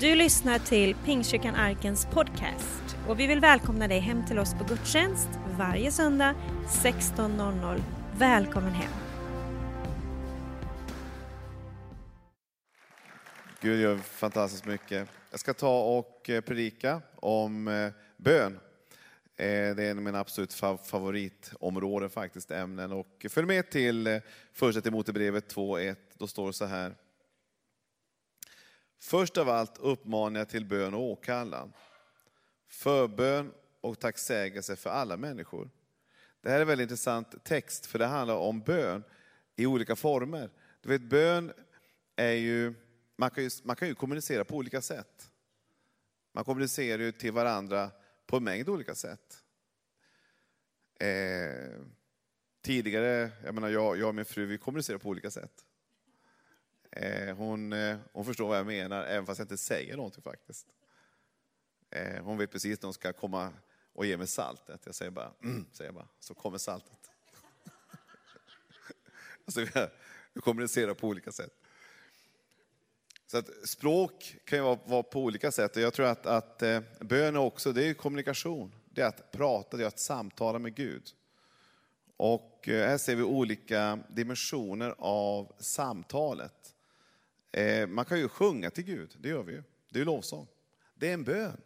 [0.00, 4.64] Du lyssnar till Pingstkyrkan Arkens podcast och vi vill välkomna dig hem till oss på
[4.64, 5.28] gudstjänst
[5.58, 6.34] varje söndag
[6.68, 7.82] 16.00.
[8.18, 8.92] Välkommen hem!
[13.60, 15.08] Gud gör fantastiskt mycket.
[15.30, 18.52] Jag ska ta och eh, predika om eh, bön.
[19.36, 20.54] Eh, det är en av mina absolut
[20.84, 22.92] favoritområden faktiskt, ämnen.
[22.92, 24.20] Och följ med till
[24.52, 25.96] första Timoteusbrevet 2.1.
[26.18, 26.94] Då står det så här.
[28.98, 31.72] Först av allt uppmanar jag till bön och åkallan.
[32.68, 35.70] Förbön och tacksägelse för alla människor.
[36.40, 39.04] Det här är en väldigt intressant text, för det handlar om bön
[39.56, 40.50] i olika former.
[40.80, 41.52] Du vet, bön
[42.16, 42.74] är ju,
[43.16, 45.30] man kan ju, man kan ju kommunicera på olika sätt.
[46.32, 47.90] Man kommunicerar ju till varandra
[48.26, 49.44] på en mängd olika sätt.
[51.00, 51.80] Eh,
[52.62, 55.64] tidigare, jag menar jag, jag och min fru, vi kommunicerar på olika sätt.
[56.98, 60.66] Eh, hon, eh, hon förstår vad jag menar, även fast jag inte säger någonting faktiskt.
[61.90, 63.52] Eh, hon vet precis när hon ska komma
[63.92, 64.80] och ge mig saltet.
[64.86, 67.10] Jag säger bara, mm, säger bara, så kommer saltet.
[69.44, 69.70] alltså, vi,
[70.32, 71.52] vi kommunicerar på olika sätt.
[73.26, 75.76] Så att språk kan ju vara, vara på olika sätt.
[75.76, 76.62] Och jag tror att, att
[77.00, 78.74] bön är också, det är kommunikation.
[78.90, 81.10] Det är att prata, det är att samtala med Gud.
[82.16, 86.74] Och här ser vi olika dimensioner av samtalet.
[87.52, 89.62] Eh, man kan ju sjunga till Gud, det gör vi ju.
[89.88, 90.46] Det är ju lovsång.
[90.94, 91.60] Det är en bön.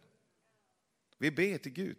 [1.17, 1.97] Vi ber till Gud.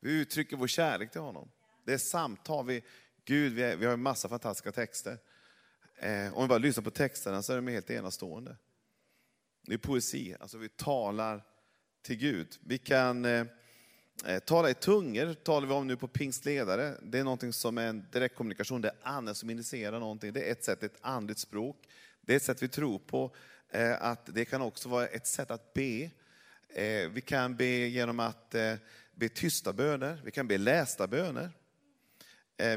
[0.00, 1.48] Vi uttrycker vår kärlek till honom.
[1.84, 2.66] Det är samtal.
[2.66, 2.82] Vi,
[3.24, 5.18] Gud, vi, är, vi har en massa fantastiska texter.
[5.96, 8.56] Eh, om vi bara lyssnar på texterna så är de helt enastående.
[9.62, 11.42] Det är poesi, alltså vi talar
[12.02, 12.58] till Gud.
[12.60, 13.46] Vi kan eh,
[14.26, 16.94] eh tala i tungor, talar vi om nu på pingstledare.
[17.02, 20.32] Det är någonting som är en direktkommunikation, det är anden som initierar någonting.
[20.32, 21.76] Det är ett sätt, ett andligt språk.
[22.26, 23.30] Det är ett sätt vi tror på.
[23.70, 26.10] Eh, att det kan också vara ett sätt att be.
[26.68, 28.74] Eh, vi kan be genom att eh,
[29.14, 31.50] be tysta böner, vi kan be lästa böner.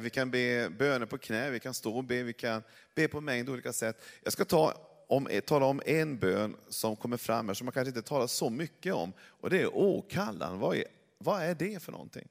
[0.02, 2.64] Vi kan be böner på knä, vi kan stå och be, vi kan
[2.96, 4.04] be på en mängd olika sätt.
[4.24, 4.74] Jag ska ta
[5.08, 8.50] om, tala om en bön som kommer fram här, som man kanske inte talar så
[8.50, 9.14] mycket om.
[9.20, 10.60] Och det är åkallan.
[10.60, 10.84] Vad är,
[11.18, 12.28] vad är det för någonting?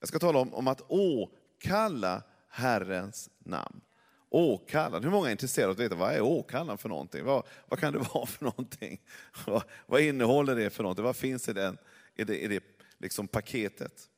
[0.00, 3.80] Jag ska tala om, om att åkalla Herrens namn.
[4.34, 5.04] Åkallan.
[5.04, 7.24] Hur många är intresserade av att veta vad är åkallan för någonting?
[7.24, 9.00] Vad, vad kan det vara för någonting?
[9.46, 11.04] Vad, vad innehåller det för någonting?
[11.04, 11.78] Vad finns i, den,
[12.14, 12.64] i det, i det
[12.98, 14.10] liksom paketet?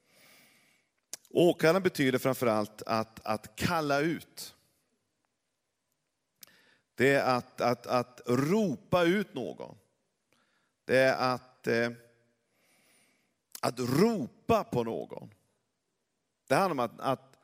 [1.31, 4.54] Åkallan betyder framförallt att, att kalla ut.
[6.94, 9.78] Det är att, att, att ropa ut någon.
[10.84, 11.91] Det är att, eh,
[13.60, 15.31] att ropa på någon.
[16.48, 17.37] Det handlar om att, att,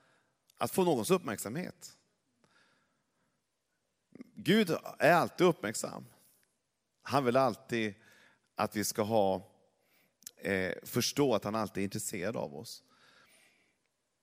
[0.58, 1.96] att få någons uppmärksamhet.
[4.44, 6.04] Gud är alltid uppmärksam.
[7.02, 7.94] Han vill alltid
[8.54, 9.50] att vi ska ha,
[10.36, 12.82] eh, förstå att han alltid är intresserad av oss.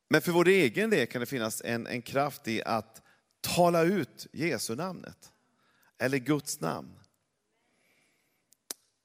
[0.10, 3.02] Men för vår egen del kan det finnas en, en kraft i att
[3.42, 5.32] tala ut Jesu namnet.
[5.98, 7.00] Eller Guds namn.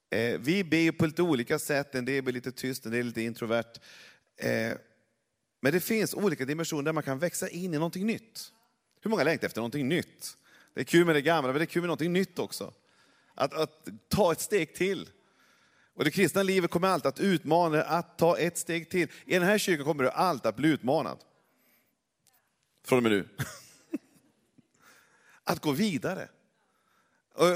[0.09, 3.21] Eh, vi ber på lite olika sätt, en del ber lite tyst, en del lite
[3.21, 3.79] introvert.
[4.37, 4.73] Eh,
[5.61, 8.51] men det finns olika dimensioner där man kan växa in i någonting nytt.
[9.01, 10.37] Hur många längtar efter någonting nytt?
[10.75, 12.73] Det är kul med det gamla, men det är kul med någonting nytt också.
[13.35, 15.09] Att, att ta ett steg till.
[15.93, 19.07] Och det kristna livet kommer alltid att utmana dig att ta ett steg till.
[19.25, 21.17] I den här kyrkan kommer du alltid att bli utmanad.
[22.83, 23.27] Från och med nu.
[25.43, 26.29] Att gå vidare.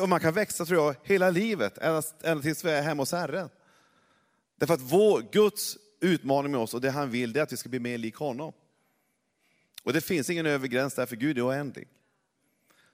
[0.01, 3.11] Och man kan växa, tror jag, hela livet, ända, ända tills vi är hemma hos
[3.11, 3.49] Herren.
[4.57, 7.57] Därför att vår, Guds utmaning med oss och det han vill, det är att vi
[7.57, 8.53] ska bli mer lik honom.
[9.83, 11.87] Och det finns ingen övre gräns där, för Gud är oändlig.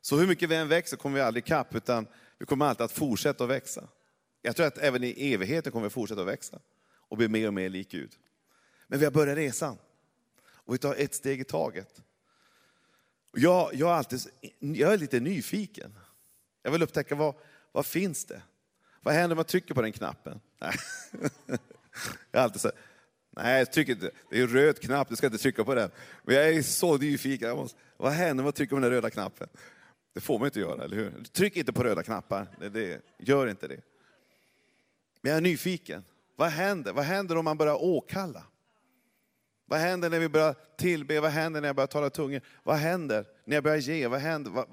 [0.05, 2.07] Så hur mycket vi än växer kommer vi aldrig ikapp, utan
[2.37, 3.87] vi kommer alltid att fortsätta att växa.
[4.41, 6.59] Jag tror att även i evigheten kommer vi fortsätta att växa
[7.09, 8.11] och bli mer och mer lik Gud.
[8.87, 9.77] Men vi har börjat resan
[10.47, 12.01] och vi tar ett steg i taget.
[13.33, 14.19] Jag, jag, är alltid,
[14.59, 15.95] jag är lite nyfiken.
[16.63, 17.35] Jag vill upptäcka vad,
[17.71, 18.41] vad finns det?
[19.01, 20.39] Vad händer om jag trycker på den knappen?
[20.59, 20.73] Nej.
[22.31, 22.71] Jag är alltid så
[23.29, 24.11] nej tryck inte.
[24.29, 25.91] Det är en röd knapp, du ska inte trycka på den.
[26.23, 27.47] Men jag är så nyfiken.
[27.47, 29.47] Jag måste, vad händer om jag trycker på den röda knappen?
[30.15, 31.23] Det får man inte göra, eller hur?
[31.23, 32.47] Tryck inte på röda knappar.
[32.59, 33.81] Det, det, gör inte det.
[35.21, 36.03] Men jag är nyfiken.
[36.35, 36.93] Vad händer?
[36.93, 38.43] Vad händer om man börjar åkalla?
[39.65, 41.19] Vad händer när vi börjar tillbe?
[41.19, 42.41] Vad händer när jag börjar tala tungor?
[42.63, 44.07] Vad händer när jag börjar ge?
[44.07, 44.51] Vad händer?
[44.51, 44.67] Vad,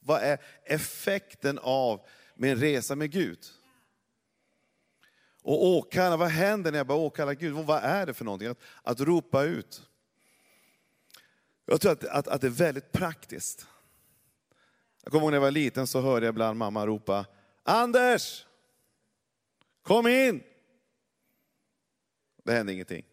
[0.00, 3.38] vad är effekten av min resa med Gud?
[5.42, 7.54] Och åkalla, vad händer när jag börjar åkalla Gud?
[7.54, 8.48] Vad är det för någonting?
[8.48, 9.82] Att, att ropa ut.
[11.66, 13.66] Jag tror att, att, att det är väldigt praktiskt.
[15.08, 17.26] Jag kommer ihåg när jag var liten så hörde jag ibland mamma ropa,
[17.62, 18.46] Anders!
[19.82, 20.42] kom in.
[22.44, 23.04] Det hände ingenting.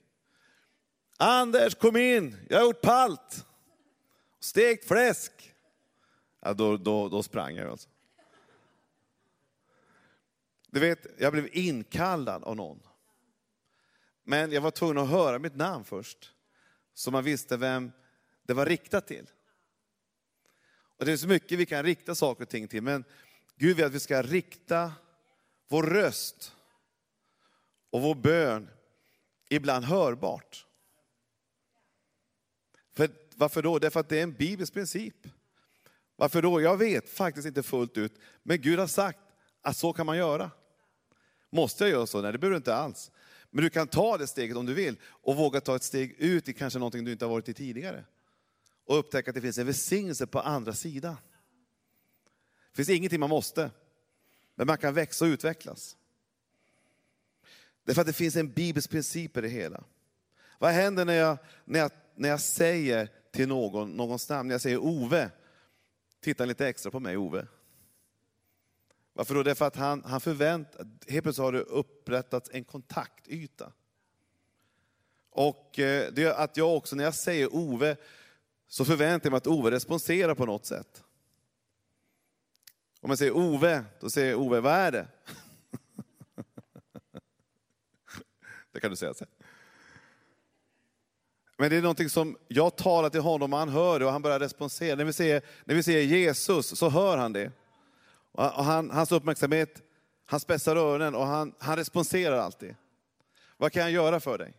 [1.18, 3.46] Anders, kom in, jag har gjort palt.
[4.40, 5.56] Stekt fläsk.
[6.40, 7.90] Ja, då, då, då sprang jag alltså.
[10.68, 12.80] Du vet, jag blev inkallad av någon.
[14.24, 16.34] Men jag var tvungen att höra mitt namn först.
[16.94, 17.92] Så man visste vem
[18.44, 19.30] det var riktat till.
[20.98, 23.04] Och det är så mycket vi kan rikta saker och ting till, men
[23.58, 24.94] Gud vill att vi ska rikta
[25.68, 26.56] vår röst
[27.90, 28.70] och vår bön
[29.50, 30.66] ibland hörbart.
[32.96, 33.80] För, varför då?
[33.80, 35.28] Därför att det är en bibelsk princip.
[36.16, 36.62] Varför då?
[36.62, 39.20] Jag vet faktiskt inte fullt ut, men Gud har sagt
[39.62, 40.52] att så kan man göra.
[41.50, 42.22] Måste jag göra så?
[42.22, 43.12] Nej, det behöver du inte alls.
[43.50, 46.50] Men du kan ta det steget om du vill och våga ta ett steg ut
[46.50, 48.06] i kanske någonting du inte har varit i tidigare.
[48.86, 51.18] Och upptäcka att det finns en välsignelse på andra sidan.
[52.72, 53.72] Det finns ingenting man måste,
[54.56, 55.98] men man kan växa och utvecklas.
[57.84, 59.84] Därför att det finns en bibelsk princip i det hela.
[60.60, 64.62] Vad händer när jag, när jag, när jag säger till någon, någons namn, när jag
[64.62, 65.32] säger Ove,
[66.22, 67.48] titta lite extra på mig Ove.
[69.14, 69.44] Varför då?
[69.44, 73.72] Därför att han, han förväntar, helt plötsligt har det upprättats en kontaktyta.
[75.30, 77.98] Och eh, det gör att jag också, när jag säger Ove,
[78.68, 81.04] så förväntar jag mig att Ove responserar på något sätt.
[83.02, 85.08] Om jag säger Ove, då säger Ove, vad är det?
[88.72, 89.28] det kan du säga sen.
[91.58, 94.22] Men det är någonting som jag talar till honom och han hör det och han
[94.22, 94.96] börjar responsera.
[94.96, 97.52] När vi säger, när vi säger Jesus så hör han det.
[98.32, 99.82] Och han, hans uppmärksamhet,
[100.26, 102.76] han spetsar öronen och han, han responserar alltid.
[103.58, 104.54] Vad kan jag göra för dig?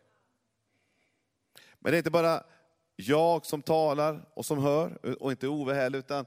[1.79, 2.43] Men det är inte bara
[2.97, 6.27] jag som talar och som hör, och inte Ove heller, utan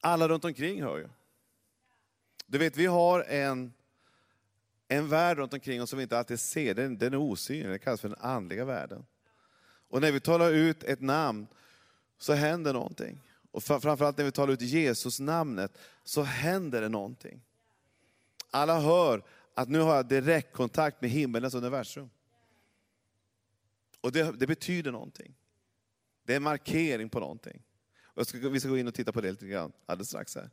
[0.00, 1.08] alla runt omkring hör ju.
[2.46, 3.72] Du vet, vi har en,
[4.88, 7.78] en värld runt omkring oss som vi inte alltid ser, den, den är osynlig, den
[7.78, 9.06] kallas för den andliga världen.
[9.88, 11.46] Och när vi talar ut ett namn
[12.18, 13.20] så händer någonting.
[13.50, 17.40] Och framförallt när vi talar ut Jesus namnet så händer det någonting.
[18.50, 19.22] Alla hör
[19.54, 22.10] att nu har jag direktkontakt med himmelens universum.
[24.00, 25.34] Och det, det betyder någonting.
[26.28, 27.62] Det är en markering på någonting.
[28.22, 30.34] Ska, vi ska gå in och titta på det lite grann alldeles strax.
[30.34, 30.50] här.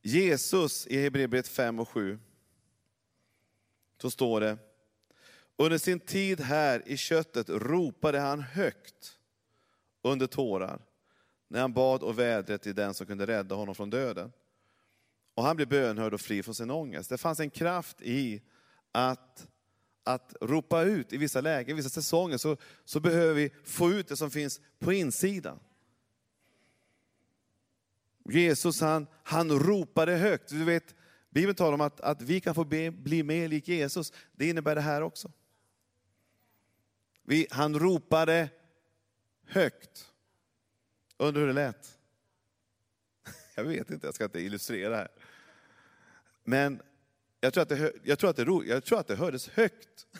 [0.00, 2.18] Jesus i Hebreerbrevet 5 och 7,
[4.00, 4.58] så står det,
[5.56, 9.18] under sin tid här i köttet ropade han högt
[10.02, 10.82] under tårar,
[11.48, 14.32] när han bad och vädrade till den som kunde rädda honom från döden.
[15.34, 17.10] Och han blev bönhörd och fri från sin ångest.
[17.10, 18.42] Det fanns en kraft i
[18.92, 19.48] att,
[20.04, 24.08] att ropa ut i vissa lägen, i vissa säsonger, så, så behöver vi få ut
[24.08, 25.60] det som finns på insidan.
[28.24, 30.48] Jesus han, han ropade högt.
[30.48, 30.94] Du vet,
[31.30, 34.12] Bibeln talar om att, att vi kan få be, bli mer lik Jesus.
[34.32, 35.32] Det innebär det här också.
[37.22, 38.48] Vi, han ropade
[39.46, 40.12] högt.
[41.16, 41.98] Undrar hur det lät?
[43.54, 45.08] Jag vet inte, jag ska inte illustrera det här.
[46.44, 46.82] Men
[47.44, 50.06] jag tror att det, jag tror att det, jag tror att det hördes högt.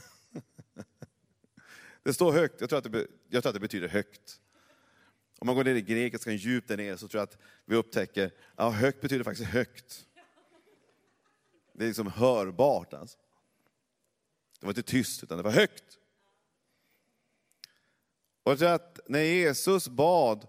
[2.03, 4.41] Det står högt, jag tror, att det, jag tror att det betyder högt.
[5.39, 8.31] Om man går ner i grekiskan djupt där nere så tror jag att vi upptäcker,
[8.57, 10.07] ja högt betyder faktiskt högt.
[11.73, 13.19] Det är liksom hörbart alltså.
[14.61, 15.99] Det var inte tyst utan det var högt.
[18.43, 20.49] Och jag tror att när Jesus bad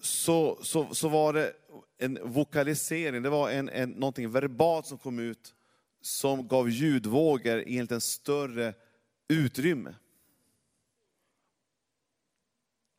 [0.00, 1.56] så, så, så var det
[1.98, 5.54] en vokalisering, det var en, en, någonting verbalt som kom ut
[6.00, 8.74] som gav ljudvågor enligt en större
[9.28, 9.94] utrymme.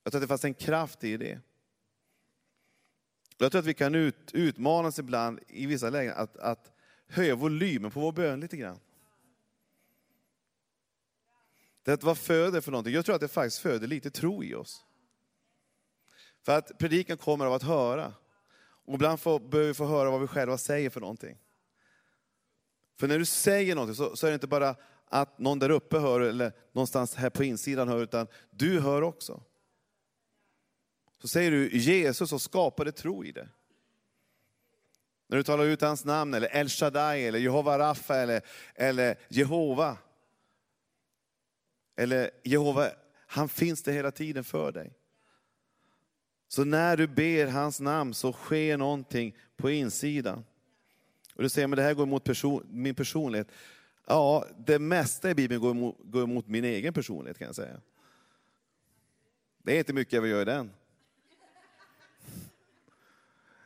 [0.04, 1.40] Jag tror att det fanns en kraft i det.
[3.38, 6.72] Jag tror att vi kan ut, utmanas ibland i vissa lägen att, att
[7.08, 8.80] höja volymen på vår bön lite grann.
[11.84, 12.94] Det vad föder för någonting?
[12.94, 14.86] Jag tror att det faktiskt föder lite tro i oss.
[16.42, 18.14] För att predikan kommer av att höra.
[18.86, 21.38] Och ibland får, behöver vi få höra vad vi själva säger för någonting.
[23.00, 24.76] För när du säger någonting så, så är det inte bara
[25.06, 29.44] att någon där uppe hör eller någonstans här på insidan hör, utan du hör också.
[31.22, 33.50] Så säger du Jesus och skapade tro i det.
[35.28, 38.42] När du talar ut hans namn, eller El Shaddai, eller Jehova Rafa, eller,
[38.76, 39.98] eller Jehova.
[41.96, 42.92] Eller Jehova,
[43.28, 44.94] han finns det hela tiden för dig.
[46.48, 50.46] Så när du ber hans namn så sker någonting på insidan.
[51.36, 53.48] Och du säger, men det här går emot person, min personlighet.
[54.08, 57.82] Ja, det mesta i Bibeln går emot, går emot min egen personlighet kan jag säga.
[59.64, 60.72] Det är inte mycket jag vill göra i den.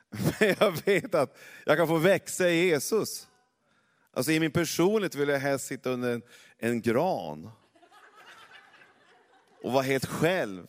[0.40, 3.28] Men jag vet att jag kan få växa i Jesus.
[4.12, 6.22] Alltså i min personlighet vill jag helst sitta under en,
[6.58, 7.50] en gran.
[9.64, 10.68] Och vara helt själv.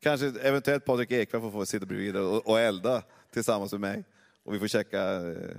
[0.00, 4.04] Kanske eventuellt Patrik Ekwall får få sitta bredvid och, och elda tillsammans med mig.
[4.42, 5.56] Och vi får käka eh,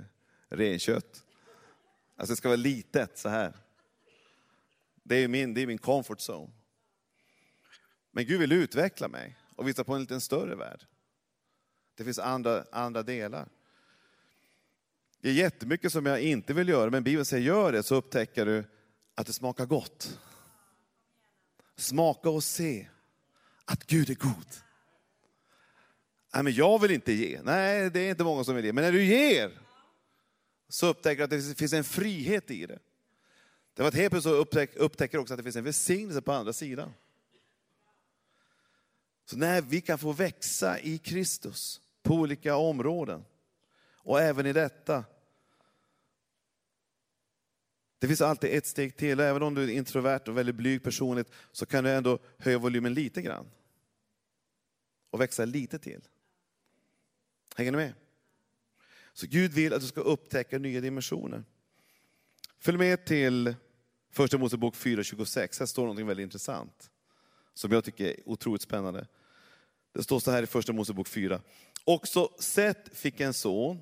[0.48, 1.24] renkött.
[2.16, 3.52] Alltså det ska vara litet så här.
[5.02, 6.52] Det är min, det är min comfort zone.
[8.10, 10.86] Men Gud vill utveckla mig och visa på en lite större värld.
[11.94, 13.48] Det finns andra, andra delar.
[15.20, 18.46] Det är jättemycket som jag inte vill göra, men Bibeln säger gör det så upptäcker
[18.46, 18.64] du
[19.14, 20.18] att det smakar gott.
[21.76, 22.88] Smaka och se
[23.92, 24.46] Gud är god.
[26.34, 27.40] Nej, men jag vill inte ge.
[27.42, 28.72] Nej, det är inte många som vill ge.
[28.72, 29.58] Men när du ger,
[30.68, 32.78] så upptäcker du att det finns en frihet i det.
[33.74, 36.52] Det var att helt plötsligt upptäcker, upptäcker också att det finns en välsignelse på andra
[36.52, 36.92] sidan.
[39.24, 43.24] Så när vi kan få växa i Kristus på olika områden,
[43.96, 45.04] och även i detta.
[47.98, 51.30] Det finns alltid ett steg till, även om du är introvert och väldigt blyg personligt,
[51.52, 53.46] så kan du ändå höja volymen lite grann.
[55.12, 56.00] Och växa lite till.
[57.56, 57.94] Hänger ni med?
[59.12, 61.44] Så Gud vill att du ska upptäcka nya dimensioner.
[62.58, 63.54] Följ med till
[64.10, 65.58] Första Mosebok 4.26.
[65.58, 66.90] Här står något väldigt intressant.
[67.54, 69.06] Som jag tycker är otroligt spännande.
[69.92, 71.40] Det står så här i Första Mosebok 4.
[71.84, 73.80] Också Seth fick en son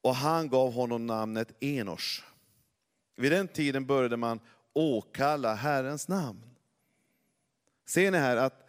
[0.00, 2.22] och han gav honom namnet Enos.
[3.16, 4.40] Vid den tiden började man
[4.72, 6.42] åkalla Herrens namn.
[7.86, 8.65] Ser ni här att,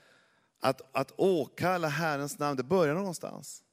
[0.60, 3.64] att, att åkalla Herrens namn, det börjar någonstans.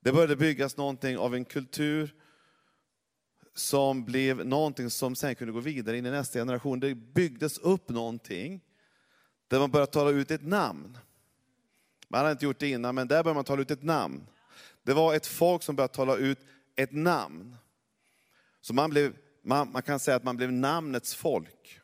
[0.00, 2.14] Det började byggas någonting av en kultur
[3.54, 6.80] som blev någonting som sen kunde gå vidare in i nästa generation.
[6.80, 8.60] Det byggdes upp någonting
[9.48, 10.98] där man började tala ut ett namn.
[12.08, 14.26] Man hade inte gjort det innan, men där började man tala ut ett namn.
[14.82, 16.38] Det var ett folk som började tala ut
[16.76, 17.56] ett namn.
[18.60, 21.80] Så man, blev, man, man kan säga att man blev namnets folk.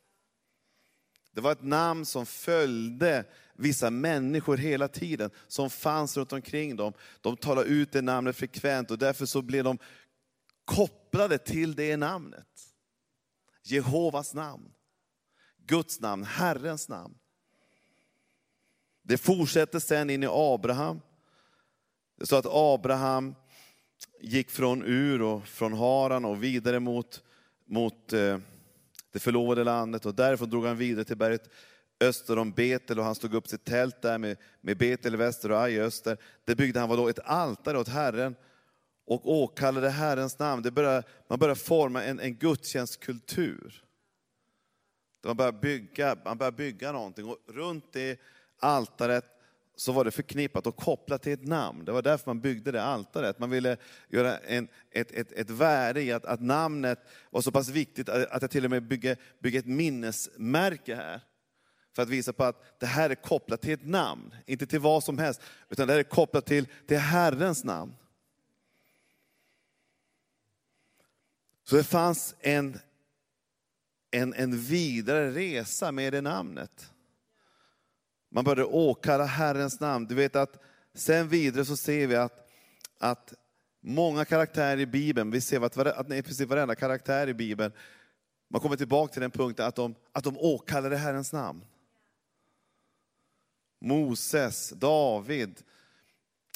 [1.33, 3.25] Det var ett namn som följde
[3.57, 6.93] vissa människor hela tiden, som fanns runt omkring dem.
[7.21, 9.79] De talade ut det namnet frekvent och därför så blev de
[10.65, 12.47] kopplade till det namnet.
[13.63, 14.73] Jehovas namn,
[15.67, 17.15] Guds namn, Herrens namn.
[19.03, 21.01] Det fortsätter sen in i Abraham.
[22.19, 23.35] Det står att Abraham
[24.21, 27.23] gick från Ur och från Haran och vidare mot,
[27.67, 28.39] mot eh,
[29.13, 31.51] det förlovade landet och därifrån drog han vidare till berget
[32.01, 35.51] öster om Betel och han stod upp sitt tält där med, med Betel i väster
[35.51, 36.17] och Aj öster.
[36.45, 38.37] Där byggde han då ett altare åt Herren
[39.07, 40.63] och åkallade Herrens namn.
[40.63, 43.85] Det började, man började forma en, en gudstjänstkultur.
[45.25, 48.21] Man började, bygga, man började bygga någonting och runt det
[48.59, 49.25] altaret
[49.77, 51.85] så var det förknippat och kopplat till ett namn.
[51.85, 53.39] Det var därför man byggde det altaret.
[53.39, 53.77] Man ville
[54.09, 56.99] göra en, ett, ett, ett värde i att, att namnet
[57.31, 61.21] var så pass viktigt att jag till och med bygger, bygger ett minnesmärke här.
[61.95, 65.05] För att visa på att det här är kopplat till ett namn, inte till vad
[65.05, 67.95] som helst, utan det här är kopplat till, till Herrens namn.
[71.65, 72.79] Så det fanns en,
[74.11, 76.91] en, en vidare resa med det namnet.
[78.31, 80.07] Man började åkalla Herrens namn.
[80.07, 80.63] Du vet att
[80.95, 82.51] sen vidare så ser vi att,
[82.99, 83.35] att
[83.81, 87.73] många karaktärer i Bibeln, vi ser att, att i princip varenda karaktär i Bibeln,
[88.49, 91.65] man kommer tillbaka till den punkten att de, att de åkallade Herrens namn.
[93.85, 95.62] Moses, David,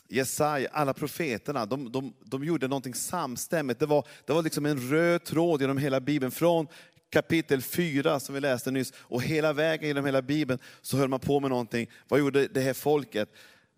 [0.09, 3.81] Jesaja, alla profeterna, de, de, de gjorde någonting samstämmigt.
[3.81, 6.33] Det var, det var liksom en röd tråd genom hela Bibeln.
[6.33, 6.67] Från
[7.11, 11.21] kapitel 4 som vi läste nyss och hela vägen genom hela Bibeln så höll man
[11.21, 11.91] på med någonting.
[12.09, 13.29] Vad gjorde det här folket?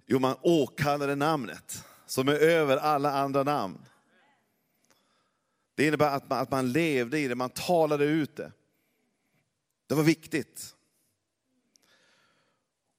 [0.06, 3.78] Jo, man åkallade namnet som är över alla andra namn.
[5.74, 8.52] Det innebär att man, att man levde i det, man talade ut det.
[9.86, 10.76] Det var viktigt.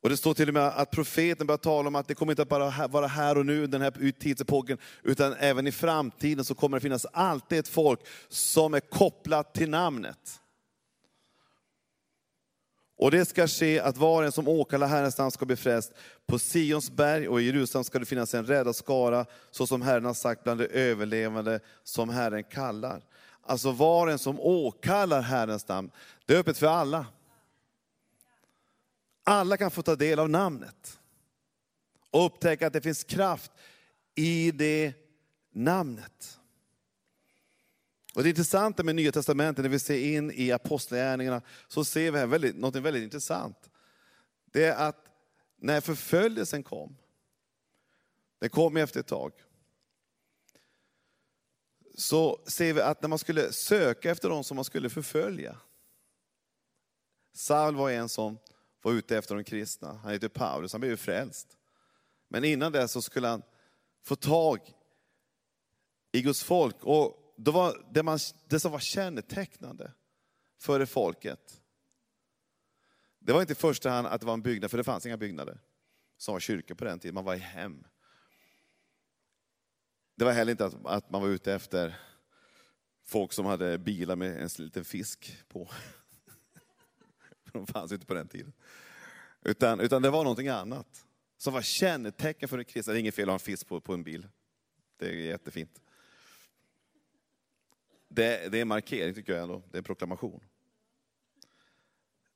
[0.02, 2.42] Och det står till och med att profeten börjar tala om att det kommer inte
[2.42, 6.78] att bara vara här och nu, den här tidsepoken, utan även i framtiden så kommer
[6.78, 10.42] det finnas alltid ett folk som är kopplat till namnet.
[12.98, 15.94] Och det ska ske att var en som åkallar Herrens namn ska bli frälst.
[16.28, 20.06] På Sions berg och i Jerusalem ska det finnas en räddad skara, så som Herren
[20.06, 23.02] har sagt bland de överlevande som Herren kallar.
[23.42, 25.92] Alltså var en som åkallar Herrens namn,
[26.26, 27.06] det är öppet för alla.
[29.24, 31.00] Alla kan få ta del av namnet
[32.10, 33.52] och upptäcka att det finns kraft
[34.16, 34.94] i det
[35.52, 36.40] namnet.
[38.16, 42.20] Och det intressanta med Nya Testamentet, när vi ser in i apostlagärningarna, så ser vi
[42.20, 43.70] här väldigt, något väldigt intressant.
[44.46, 45.06] Det är att
[45.58, 46.98] när förföljelsen kom,
[48.40, 49.34] den kom efter ett tag,
[51.96, 55.58] så ser vi att när man skulle söka efter de som man skulle förfölja.
[57.34, 58.38] Saul var en som
[58.82, 59.94] var ute efter de kristna.
[59.94, 61.58] Han hette Paulus, han blev ju frälst.
[62.28, 63.44] Men innan det så skulle han
[64.04, 64.74] få tag
[66.12, 66.76] i Guds folk.
[66.84, 69.94] Och det, var det, man, det som var kännetecknande
[70.60, 71.62] för det folket,
[73.20, 75.18] det var inte i första hand att det var en byggnad, för det fanns inga
[75.18, 75.60] byggnader
[76.18, 77.84] som var kyrkor på den tiden, man var i hem.
[80.16, 82.00] Det var heller inte att, att man var ute efter
[83.04, 85.70] folk som hade bilar med en liten fisk på.
[87.54, 88.54] De fanns inte på den tiden.
[89.42, 91.06] Utan, utan det var någonting annat
[91.38, 92.94] som var kännetecken för en kristen.
[92.94, 94.28] Det är inget fel att ha en fisk på, på en bil.
[94.98, 95.82] Det är jättefint.
[98.08, 100.44] Det, det är en markering tycker jag ändå, det är en proklamation.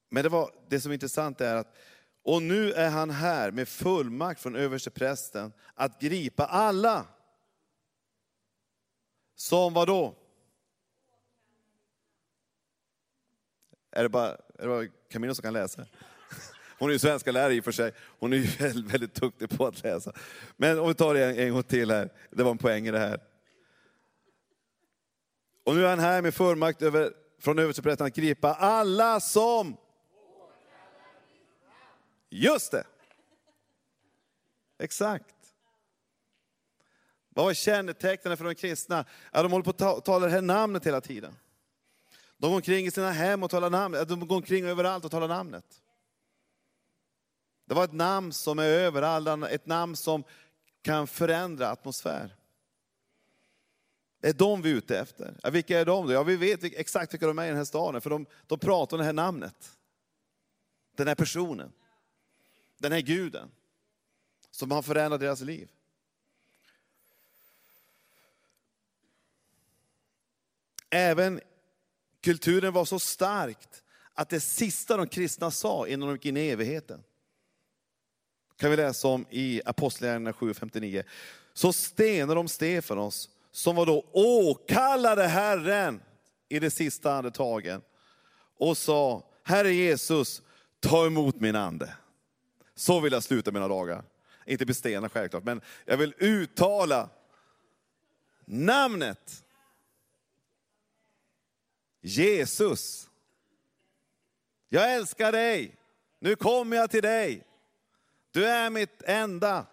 [0.09, 1.75] Men det, var, det som är intressant är att,
[2.23, 7.07] och nu är han här med fullmakt från översteprästen att gripa alla.
[9.35, 10.24] Som vad då?
[13.95, 15.85] Är det bara, är det bara Camilla som kan läsa?
[16.79, 17.91] Hon är ju svenska lärare i och för sig.
[18.19, 20.11] Hon är ju väldigt, väldigt duktig på att läsa.
[20.57, 22.09] Men om vi tar det en, en gång till här.
[22.29, 23.19] Det var en poäng i det här.
[25.63, 29.77] Och nu är han här med förmakt över, från översteprästen att gripa alla som...
[32.29, 32.83] Just det!
[34.79, 35.35] Exakt.
[37.29, 39.05] Vad var kännetecknande för de kristna?
[39.31, 41.35] Ja, de håller på att tala det här namnet hela tiden.
[42.37, 44.09] De går omkring i sina hem och talar namnet.
[44.09, 45.81] De går omkring överallt och talar namnet.
[47.65, 50.23] Det var ett namn som är överallt, ett namn som
[50.81, 52.35] kan förändra atmosfär.
[54.19, 55.35] Det är de vi är ute efter.
[55.43, 56.13] Ja, vilka är de då?
[56.13, 58.97] Ja, vi vet exakt vilka de är i den här staden, för de, de pratar
[58.97, 59.77] om det här namnet.
[60.95, 61.71] Den här personen.
[62.77, 63.51] Den här guden.
[64.51, 65.71] Som har förändrat deras liv.
[70.89, 71.41] Även
[72.25, 73.83] kulturen var så starkt
[74.13, 77.03] att det sista de kristna sa innan de gick in i evigheten,
[78.57, 81.03] kan vi läsa om i Apostlagärningarna 7.59.
[81.53, 86.01] Så stenade de Stefanos, som var då åkallade Herren
[86.49, 87.81] i det sista andetagen,
[88.57, 90.41] och sa, Herre Jesus,
[90.79, 91.95] ta emot min ande.
[92.75, 94.03] Så vill jag sluta mina dagar.
[94.45, 97.09] Inte bestena självklart, men jag vill uttala
[98.45, 99.44] namnet
[102.05, 103.09] Jesus.
[104.69, 105.77] Jag älskar dig.
[106.19, 107.47] Nu kommer jag till dig.
[108.31, 109.65] Du är mitt enda.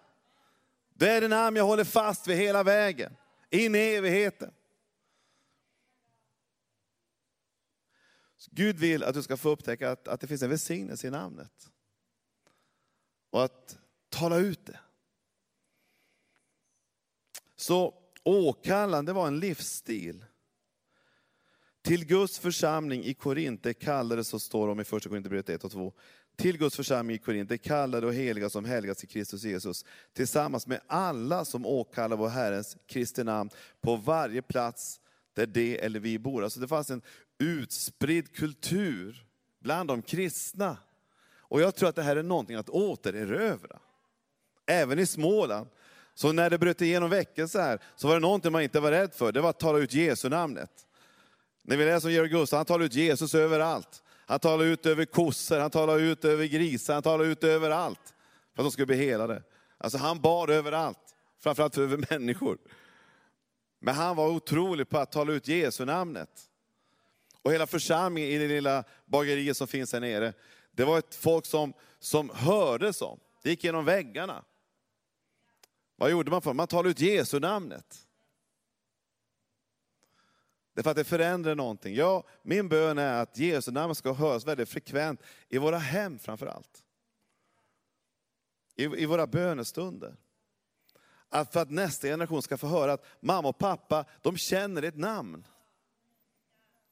[0.93, 3.15] Du är det namn jag håller fast vid hela vägen,
[3.49, 4.53] in i evigheten.
[8.51, 11.71] Gud vill att du ska få upptäcka att, att det finns en välsignelse i namnet.
[13.29, 13.77] Och att
[14.09, 14.79] tala ut det.
[17.55, 17.93] Så
[18.23, 20.25] åkallan, det var en livsstil.
[21.83, 25.93] Till Guds församling i Korinte kallade, så står det i första Korinthierbrevet 1 och 2,
[26.35, 30.81] till Guds församling i Korinte kallade och heliga som helgas i Kristus Jesus, tillsammans med
[30.87, 33.49] alla som åkallar vår Herrens Kristi namn
[33.81, 34.99] på varje plats
[35.33, 36.43] där det eller vi bor.
[36.43, 37.01] Alltså det fanns en
[37.39, 39.25] utspridd kultur
[39.59, 40.77] bland de kristna.
[41.37, 43.79] Och jag tror att det här är någonting att återerövra.
[44.65, 45.67] Även i Småland.
[46.13, 49.13] Så när det bröt igenom väckelse här, så var det någonting man inte var rädd
[49.13, 50.87] för, det var att tala ut Jesu namnet.
[51.63, 54.03] När vi läser om Georg Gustaf, han talar ut Jesus överallt.
[54.25, 58.13] Han talar ut över kossor, han talar ut över grisar, han talar ut överallt.
[58.55, 59.43] För att de skulle bli helade.
[59.77, 62.57] Alltså han bar överallt, framförallt över människor.
[63.79, 66.29] Men han var otrolig på att tala ut Jesu namnet.
[67.41, 70.33] Och hela församlingen i det lilla bageriet som finns här nere,
[70.71, 73.19] det var ett folk som, som hördes om.
[73.43, 74.43] Det gick genom väggarna.
[75.95, 76.53] Vad gjorde man för?
[76.53, 78.07] Man talade ut Jesu namnet.
[80.73, 81.95] Därför att det förändrar någonting.
[81.95, 86.45] Ja, min bön är att Jesu namn ska höras väldigt frekvent i våra hem framför
[86.47, 86.83] allt.
[88.75, 90.15] I, I våra bönestunder.
[91.29, 94.97] Att för att nästa generation ska få höra att mamma och pappa, de känner ett
[94.97, 95.47] namn.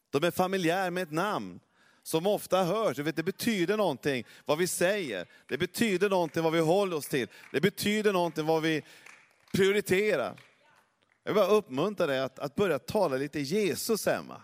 [0.10, 1.60] De är familjär med ett namn
[2.04, 2.98] som ofta hörs.
[2.98, 5.28] Det betyder någonting vad vi säger.
[5.48, 7.28] Det betyder någonting vad vi håller oss till.
[7.52, 8.84] Det betyder någonting vad vi
[9.54, 10.36] prioriterar.
[11.24, 14.42] Jag vill bara uppmuntra dig att, att börja tala lite Jesus hemma.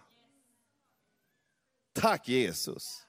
[1.93, 3.07] Tack Jesus.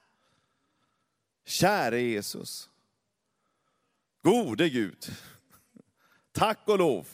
[1.44, 2.70] Käre Jesus.
[4.22, 5.06] Gode Gud.
[6.32, 7.08] Tack och lov.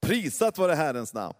[0.00, 1.34] Prisat vare Herrens namn.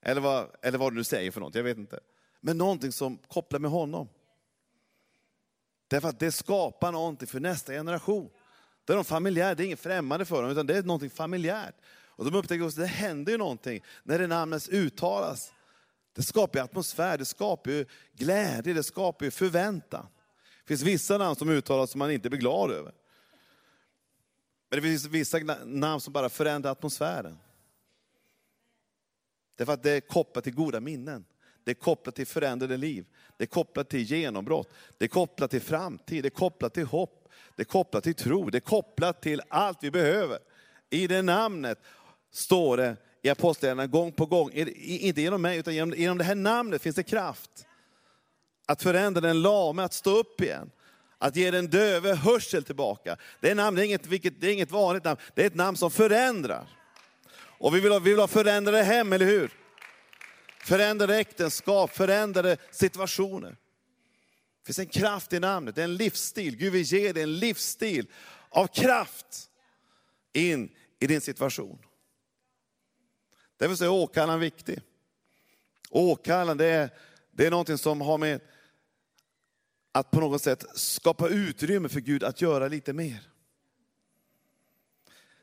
[0.00, 2.00] Eller vad, eller vad du nu säger för något, jag vet inte.
[2.40, 4.08] Men någonting som kopplar med honom.
[5.88, 8.30] Därför att det skapar någonting för nästa generation.
[8.88, 11.74] Det är de familjärt, det är inget främmande för dem, utan det är något familjärt.
[11.90, 15.52] Och de upptäcker att det händer ju någonting när det namnet uttalas.
[16.12, 20.06] Det skapar ju atmosfär, det skapar ju glädje, det skapar ju förväntan.
[20.62, 22.92] Det finns vissa namn som uttalas som man inte blir glad över.
[24.70, 27.38] Men det finns vissa namn som bara förändrar atmosfären.
[29.56, 31.24] Därför att det är kopplat till goda minnen.
[31.64, 33.06] Det är kopplat till förändrade liv.
[33.36, 34.68] Det är kopplat till genombrott.
[34.98, 36.24] Det är kopplat till framtid.
[36.24, 37.17] Det är kopplat till hopp.
[37.58, 38.50] Det är kopplat till tro.
[38.50, 40.38] Det är kopplat till allt vi behöver.
[40.90, 41.78] I det namnet
[42.32, 46.34] står det i Apostlagärningarna gång på gång, inte genom mig, utan genom, genom det här
[46.34, 47.50] namnet finns det kraft.
[48.66, 50.70] Att förändra den lame, att stå upp igen.
[51.18, 53.16] Att ge den döve hörsel tillbaka.
[53.40, 55.54] Det är, namn, det är, inget, vilket, det är inget vanligt namn, det är ett
[55.54, 56.68] namn som förändrar.
[57.40, 59.50] Och vi vill ha, vi vill ha förändrade hem, eller hur?
[60.60, 63.56] Förändrade äktenskap, förändrade situationer.
[64.68, 66.56] Det finns en kraft i namnet, det är en livsstil.
[66.56, 68.06] Gud vill ge dig en livsstil
[68.48, 69.50] av kraft
[70.32, 71.78] in i din situation.
[73.56, 74.80] Därför är åkallan viktig.
[75.90, 76.90] Åkallan det är,
[77.32, 78.40] det är någonting som har med
[79.92, 83.30] att på något sätt skapa utrymme för Gud att göra lite mer.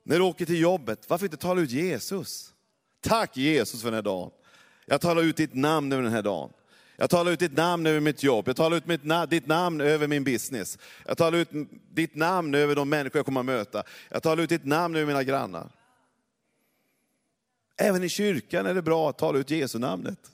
[0.04, 2.54] När du åker till jobbet, varför inte tala ut Jesus?
[3.02, 4.32] Tack Jesus för den här dagen.
[4.86, 6.54] Jag talar ut ditt namn över den här dagen.
[6.97, 10.08] Jag talar ut ditt namn över mitt jobb, jag talar ut mitt, ditt namn över
[10.08, 10.77] min business.
[11.05, 11.49] Jag talar ut
[11.89, 13.84] ditt namn över de människor jag kommer att möta.
[14.10, 15.69] Jag talar ut ditt namn över mina grannar.
[17.77, 20.31] Även i kyrkan är det bra att tala ut Jesu namnet.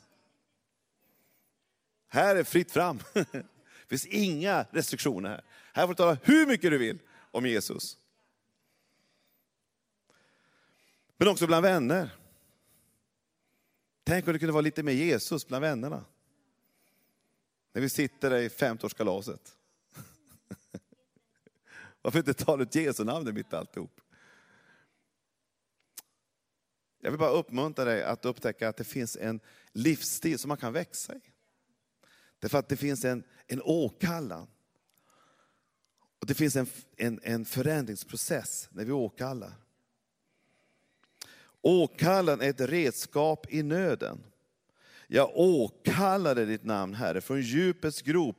[2.07, 2.99] Här är fritt fram.
[3.13, 3.25] Det
[3.89, 5.41] finns inga restriktioner här.
[5.73, 6.99] Här får du tala hur mycket du vill
[7.31, 7.97] om Jesus.
[11.17, 12.09] Men också bland vänner.
[14.03, 16.05] Tänk om det kunde vara lite mer Jesus bland vännerna.
[17.73, 19.55] När vi sitter där i 50-årskalaset.
[22.01, 24.01] Varför inte tala ut Jesu namn i mitt alltihop?
[27.01, 29.39] Jag vill bara uppmuntra dig att upptäcka att det finns en
[29.71, 31.21] livsstil som man kan växa i.
[32.39, 34.47] Därför att det finns en, en åkallan.
[36.19, 39.53] Och det finns en, en, en förändringsprocess när vi åkallar.
[41.61, 44.23] Åkallan är ett redskap i nöden.
[45.13, 48.37] Jag åkallade ditt namn, Herre, från djupets grop.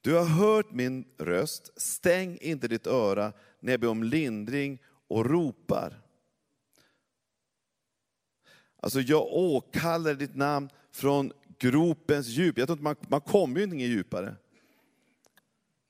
[0.00, 5.26] Du har hört min röst, stäng inte ditt öra när jag ber om lindring och
[5.26, 6.02] ropar.
[8.76, 12.58] Alltså jag åkallade ditt namn från gropens djup.
[12.58, 14.36] Jag tror inte man, man kommer ju inte djupare.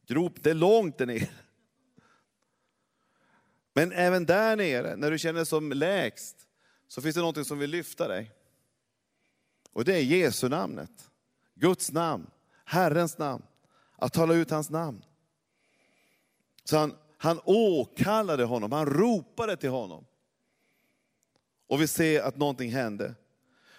[0.06, 1.28] Grop, det är långt där nere.
[3.72, 6.36] Men även där nere, när du känner dig som lägst,
[6.88, 8.30] så finns det någonting som vill lyfta dig.
[9.72, 11.10] Och det är Jesu namnet.
[11.54, 12.30] Guds namn,
[12.64, 13.42] Herrens namn.
[13.96, 15.04] Att tala ut hans namn.
[16.64, 20.04] Så han, han åkallade honom, han ropade till honom.
[21.66, 23.14] Och vi ser att någonting hände.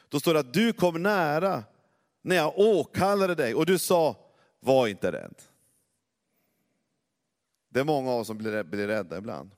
[0.10, 1.64] Då står det att du kom nära
[2.22, 4.16] när jag åkallade dig och du sa,
[4.60, 5.42] var inte rädd.
[7.70, 9.52] Det är många av oss som blir, blir rädda ibland.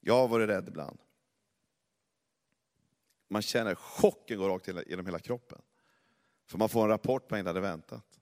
[0.00, 0.98] Jag har varit rädd ibland.
[3.32, 5.62] Man känner chocken gå rakt genom hela kroppen.
[6.46, 8.20] För man får en rapport man inte hade väntat.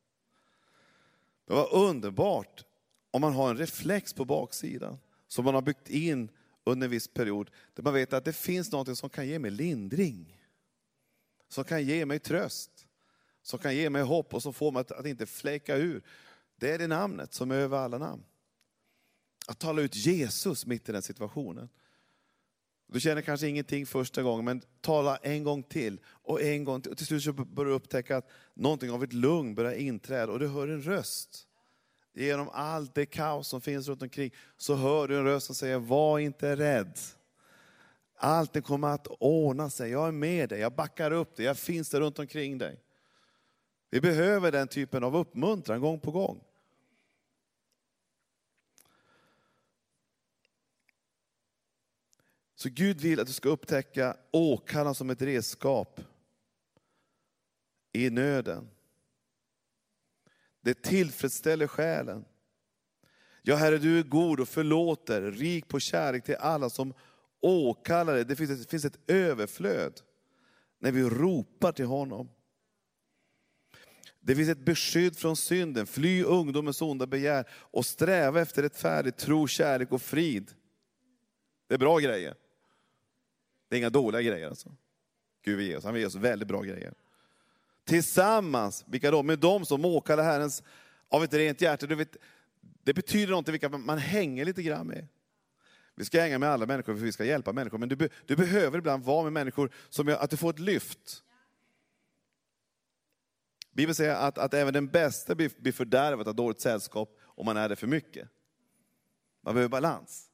[1.47, 2.65] Det var underbart
[3.11, 6.31] om man har en reflex på baksidan som man har byggt in
[6.65, 7.51] under en viss period.
[7.75, 10.41] Där man vet att det finns något som kan ge mig lindring
[11.53, 12.87] som kan ge mig tröst,
[13.43, 16.03] som kan ge mig hopp och som får mig att, att inte fläka ur.
[16.57, 18.25] Det är det namnet som är över alla namn.
[19.47, 21.69] Att tala ut Jesus mitt i den situationen.
[22.93, 26.93] Du känner kanske ingenting första gången, men tala en gång till och en gång till.
[26.93, 30.39] Och till slut så börjar du upptäcka att någonting av ett lugn börjar inträda och
[30.39, 31.47] du hör en röst.
[32.15, 35.79] Genom allt det kaos som finns runt omkring så hör du en röst som säger,
[35.79, 36.99] var inte rädd.
[38.17, 39.91] Allt det kommer att ordna sig.
[39.91, 42.81] Jag är med dig, jag backar upp dig, jag finns där runt omkring dig.
[43.91, 46.41] Vi behöver den typen av uppmuntran gång på gång.
[52.63, 56.01] Så Gud vill att du ska upptäcka åkallan som ett redskap
[57.93, 58.71] i nöden.
[60.61, 62.25] Det tillfredsställer själen.
[63.43, 66.95] Ja, Herre, du är god och förlåter, rik på kärlek till alla som
[67.41, 68.25] åkallar dig.
[68.25, 70.01] Det finns, ett, finns ett överflöd
[70.79, 72.29] när vi ropar till honom.
[74.21, 79.17] Det finns ett beskydd från synden, fly ungdomens onda begär och sträva efter ett färdigt
[79.17, 80.51] tro, kärlek och frid.
[81.69, 82.35] Det är bra grejer.
[83.71, 84.73] Det är inga dåliga grejer alltså.
[85.45, 86.95] Gud vill ge oss, han vill ge oss väldigt bra grejer.
[87.85, 89.23] Tillsammans, vilka då?
[89.23, 90.63] Med dem som åkallar Herrens
[91.09, 91.87] av ett rent hjärta.
[91.87, 92.17] Du vet,
[92.61, 95.09] det betyder någonting vilka man hänger lite grann med.
[95.95, 98.37] Vi ska hänga med alla människor för vi ska hjälpa människor, men du, be, du
[98.37, 101.23] behöver ibland vara med människor som gör att du får ett lyft.
[103.73, 107.57] Bibeln säger att, att även den bästa blir, blir fördärvad av dåligt sällskap om man
[107.57, 108.29] är det för mycket.
[109.43, 110.30] Man behöver balans.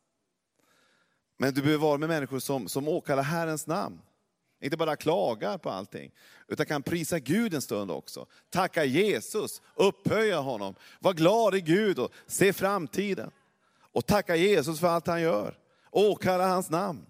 [1.36, 4.00] Men du behöver vara med människor som, som åkallar Herrens namn.
[4.60, 6.12] Inte bara klagar på allting,
[6.48, 8.26] utan kan prisa Gud en stund också.
[8.50, 13.30] Tacka Jesus, upphöja honom, var glad i Gud och se framtiden.
[13.78, 15.58] Och tacka Jesus för allt han gör.
[15.90, 17.06] Åkalla hans namn.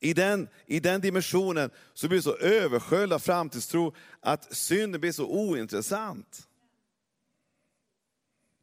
[0.00, 5.12] I den, I den dimensionen så blir du så översköljd av framtidstro att synden blir
[5.12, 6.48] så ointressant.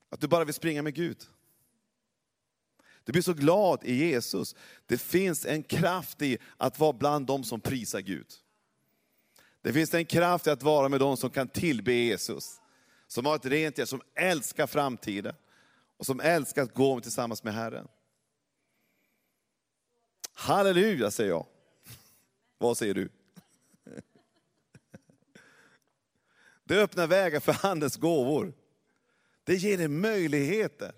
[0.10, 1.18] Att du bara vill springa med Gud.
[3.10, 4.56] Du blir så glad i Jesus.
[4.86, 8.28] Det finns en kraft i att vara bland de som prisar Gud.
[9.62, 12.62] Det finns en kraft i att vara med de som kan tillbe Jesus.
[13.08, 15.36] Som har ett rent hjärta, som älskar framtiden.
[15.98, 17.88] Och som älskar att gå tillsammans med Herren.
[20.34, 21.46] Halleluja säger jag.
[22.58, 23.10] Vad säger du?
[26.64, 28.54] Det öppnar vägar för Handens gåvor.
[29.44, 30.94] Det ger dig möjligheter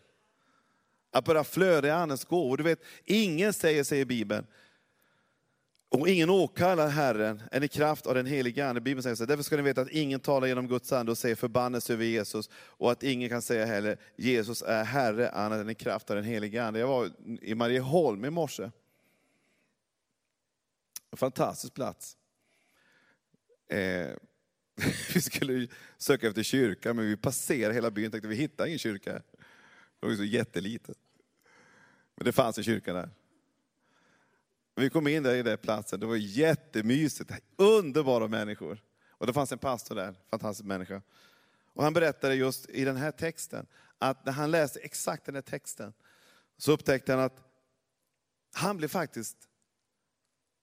[1.12, 2.58] att börja flöda i Andens gåvor.
[2.58, 4.46] Du vet, ingen säger, säger Bibeln,
[5.92, 8.82] och ingen åkallar Herren än i kraft av den helige Ande.
[8.82, 11.36] Bibeln säger så därför ska ni veta att ingen talar genom Guds ande och säger
[11.36, 12.50] förbannelse över Jesus.
[12.54, 16.26] Och att ingen kan säga heller, Jesus är Herre annat än i kraft av den
[16.26, 16.80] helige Ande.
[16.80, 18.72] Jag var i Marieholm i morse.
[21.12, 22.18] En fantastisk plats.
[23.70, 24.08] Eh,
[25.14, 28.80] vi skulle söka efter kyrka, men vi passerade hela byn och tänkte vi hittar ingen
[28.80, 29.22] kyrka.
[30.02, 30.98] Det var ju så jättelitet.
[32.16, 33.10] Men det fanns en kyrka där.
[34.76, 38.84] Vi kom in där i den platsen, det var jättemysigt, underbara människor.
[39.10, 41.02] Och det fanns en pastor där, fantastisk människa.
[41.74, 45.42] Och han berättade just i den här texten, att när han läste exakt den här
[45.42, 45.94] texten,
[46.58, 47.40] så upptäckte han att
[48.54, 49.38] han blev faktiskt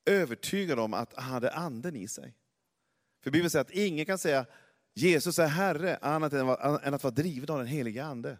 [0.05, 2.35] övertygad om att han hade anden i sig.
[3.23, 4.47] För Bibeln säger att ingen kan säga
[4.95, 8.39] Jesus är Herre annat än att vara driven av den heliga Ande.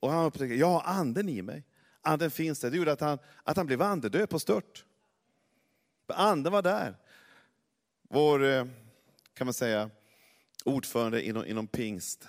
[0.00, 1.64] Och han upptäckte, jag har anden i mig.
[2.02, 2.70] Anden finns där.
[2.70, 4.84] Det gjorde att han, att han blev andedöd på stört.
[6.06, 6.96] Anden var där.
[8.02, 8.66] Vår, eh,
[9.34, 9.90] kan man säga,
[10.64, 12.28] ordförande inom, inom pingst,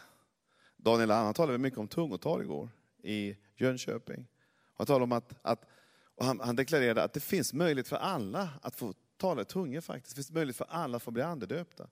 [0.77, 2.69] Daniel han talade mycket om tungotal igår
[3.03, 4.27] i Jönköping.
[4.73, 5.65] Han talade om att, att
[6.15, 9.81] och han, han, deklarerade att det finns möjlighet för alla att få tala i tungor
[9.81, 10.15] faktiskt.
[10.15, 11.87] Det finns möjlighet för alla att få bli andedöpta.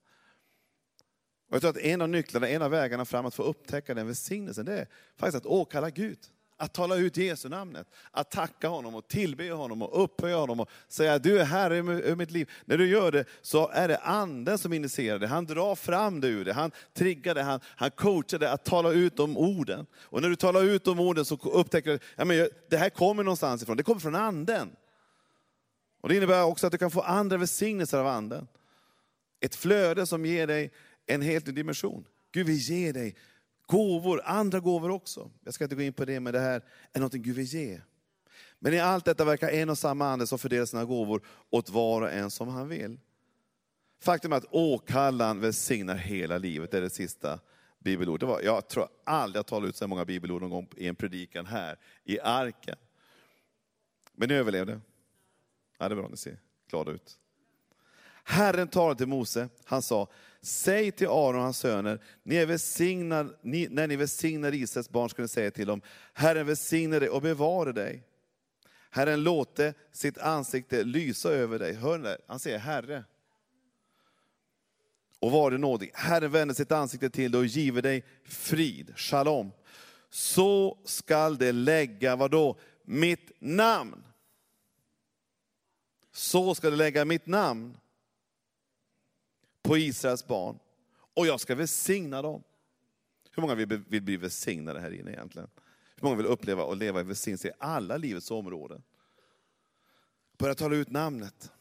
[1.50, 4.06] Och jag tror att en av nycklarna, en av vägarna fram att få upptäcka den
[4.06, 4.86] välsignelsen, det är
[5.16, 6.18] faktiskt att åkalla Gud.
[6.56, 10.70] Att tala ut Jesu namnet, att tacka honom och tillbe honom och upphöja honom och
[10.88, 12.50] säga du är Herre över mitt liv.
[12.64, 15.26] När du gör det så är det anden som initierar det.
[15.26, 18.92] Han drar fram det ur det, han triggar det, han, han coachar det att tala
[18.92, 19.86] ut de orden.
[19.94, 23.22] Och när du talar ut de orden så upptäcker du att ja, det här kommer
[23.22, 24.70] någonstans ifrån, det kommer från anden.
[26.00, 28.48] Och Det innebär också att du kan få andra välsignelser av anden.
[29.40, 30.72] Ett flöde som ger dig
[31.14, 32.06] en helt ny dimension.
[32.32, 33.16] Gud vill ge dig
[33.66, 35.30] gåvor, andra gåvor också.
[35.44, 37.80] Jag ska inte gå in på det, men det här är något Gud vill ge.
[38.58, 42.02] Men i allt detta verkar en och samma ande som fördelar sina gåvor åt var
[42.02, 43.00] och en som han vill.
[44.00, 47.40] Faktum är att åkallan välsignar hela livet, det är det sista
[47.78, 48.44] bibelordet.
[48.44, 51.78] jag tror aldrig jag talat ut så många bibelord någon gång i en predikan här
[52.04, 52.76] i arken.
[54.12, 54.80] Men ni överlevde.
[55.78, 56.38] Ja, det är bra, ni ser
[56.70, 57.18] glada ut.
[58.24, 60.08] Herren talade till Mose, han sa,
[60.42, 65.10] säg till Aron och hans söner, ni är välsignad, ni, när ni välsignar Israels barn
[65.10, 68.02] ska ni säga till dem, Herren välsigne dig och bevare dig.
[68.90, 71.74] Herren låte sitt ansikte lysa över dig.
[71.74, 72.18] Hör ni det?
[72.26, 73.04] Han säger Herre.
[75.18, 75.90] Och var det nådig.
[75.94, 79.52] Herren vänder sitt ansikte till dig och giver dig frid, shalom.
[80.10, 82.58] Så skall det lägga, vadå?
[82.84, 84.04] Mitt namn.
[86.12, 87.76] Så ska det lägga mitt namn
[89.62, 90.58] på Israels barn
[91.14, 92.42] och jag ska välsigna dem.
[93.30, 95.48] Hur många vill, vill bli välsignade här inne egentligen?
[95.96, 98.82] Hur många vill uppleva och leva i välsignelse i alla livets områden?
[100.38, 101.52] Börja tala ut namnet.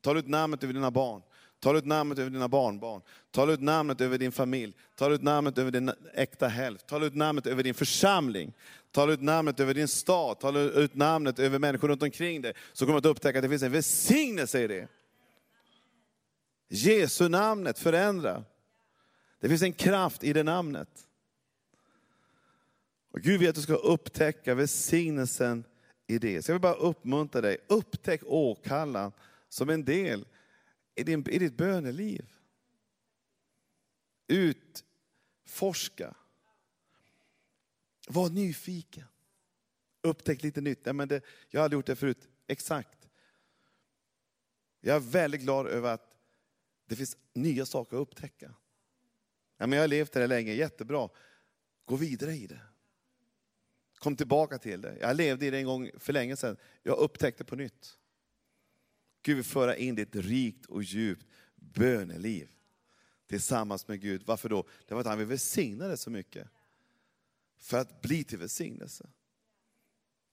[0.00, 1.22] Tala ut namnet över dina barn.
[1.60, 3.02] Tala ut namnet över dina barnbarn.
[3.30, 4.74] Tala ut namnet över din familj.
[4.96, 6.86] Tala ut namnet över din äkta hälft.
[6.86, 8.52] Tala ut namnet över din församling.
[8.90, 10.40] Tala ut namnet över din stad.
[10.40, 12.52] Tala ut namnet över människor runt omkring dig.
[12.72, 14.88] Så kommer du att upptäcka att det finns en välsignelse i det.
[16.74, 18.44] Jesu namnet förändrar.
[19.40, 21.08] Det finns en kraft i det namnet.
[23.10, 25.64] Och Gud vill att du ska upptäcka välsignelsen
[26.06, 26.42] i det.
[26.42, 29.12] Så jag vill bara uppmuntra dig, upptäck åkallan
[29.48, 30.26] som en del
[30.94, 32.32] i, din, i ditt böneliv.
[34.26, 36.14] Utforska.
[38.08, 39.06] Var nyfiken.
[40.02, 40.84] Upptäck lite nytt.
[40.84, 42.28] Nej, men det, jag har aldrig gjort det förut.
[42.46, 43.08] Exakt.
[44.80, 46.11] Jag är väldigt glad över att
[46.92, 48.54] det finns nya saker att upptäcka.
[49.56, 51.08] Ja, men jag har levt det länge, jättebra.
[51.84, 52.60] Gå vidare i det.
[53.98, 54.96] Kom tillbaka till det.
[55.00, 56.56] Jag levde i det en gång för länge sedan.
[56.82, 57.98] Jag upptäckte på nytt.
[59.22, 61.26] Gud vill föra in ett rikt och djupt
[61.56, 62.48] böneliv
[63.26, 64.22] tillsammans med Gud.
[64.26, 64.66] Varför då?
[64.88, 66.48] Det var att han vill välsigna det så mycket.
[67.58, 69.10] För att bli till välsignelse.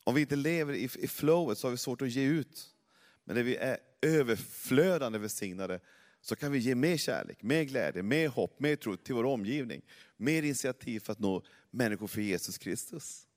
[0.03, 2.75] Om vi inte lever i, i flowet så har vi svårt att ge ut.
[3.23, 5.79] Men när vi är överflödande välsignade
[6.21, 9.81] så kan vi ge mer kärlek, mer glädje, mer hopp, mer tro till vår omgivning.
[10.17, 13.27] Mer initiativ för att nå människor för Jesus Kristus.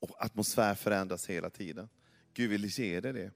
[0.00, 1.88] Och atmosfär förändras hela tiden.
[2.34, 3.30] Gud vill ge dig det.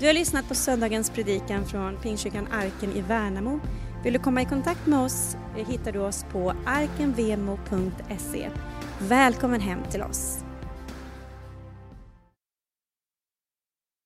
[0.00, 3.60] Du har lyssnat på söndagens predikan från Pingstkyrkan Arken i Värnamo.
[4.04, 8.50] Vill du komma i kontakt med oss eh, hittar du oss på arkenvemo.se.
[9.00, 10.47] Välkommen hem till oss.